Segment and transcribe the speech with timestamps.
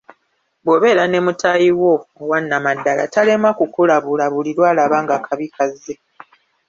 [0.63, 5.93] Bw’obeera ne mutaayi wo owannamaddala talema kukulabula buli lwalaba nga akabi kazze.